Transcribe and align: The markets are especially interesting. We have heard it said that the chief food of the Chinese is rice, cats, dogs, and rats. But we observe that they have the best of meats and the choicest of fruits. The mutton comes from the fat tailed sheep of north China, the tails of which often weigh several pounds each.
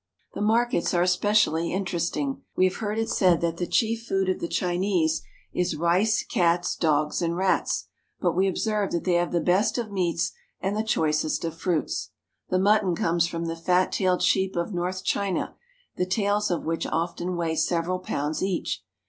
The 0.33 0.41
markets 0.41 0.95
are 0.95 1.03
especially 1.03 1.71
interesting. 1.71 2.41
We 2.55 2.65
have 2.65 2.77
heard 2.77 2.97
it 2.97 3.07
said 3.07 3.39
that 3.41 3.57
the 3.57 3.67
chief 3.67 4.01
food 4.01 4.29
of 4.29 4.39
the 4.39 4.47
Chinese 4.47 5.21
is 5.53 5.75
rice, 5.75 6.23
cats, 6.23 6.75
dogs, 6.75 7.21
and 7.21 7.37
rats. 7.37 7.87
But 8.19 8.35
we 8.35 8.47
observe 8.47 8.89
that 8.93 9.03
they 9.03 9.13
have 9.13 9.31
the 9.31 9.39
best 9.39 9.77
of 9.77 9.91
meats 9.91 10.31
and 10.59 10.75
the 10.75 10.81
choicest 10.83 11.45
of 11.45 11.55
fruits. 11.55 12.09
The 12.49 12.57
mutton 12.57 12.95
comes 12.95 13.27
from 13.27 13.45
the 13.45 13.55
fat 13.55 13.91
tailed 13.91 14.23
sheep 14.23 14.55
of 14.55 14.73
north 14.73 15.03
China, 15.03 15.55
the 15.97 16.07
tails 16.07 16.49
of 16.49 16.65
which 16.65 16.87
often 16.87 17.35
weigh 17.35 17.55
several 17.55 17.99
pounds 17.99 18.41
each. 18.41 18.83